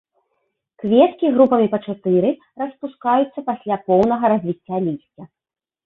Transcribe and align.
Кветкі 0.83 1.31
групамі 1.35 1.67
па 1.75 1.79
чатыры, 1.85 2.33
распускаюцца 2.65 3.39
пасля 3.53 3.75
поўнага 3.89 4.25
развіцця 4.37 4.77
лісця. 4.91 5.23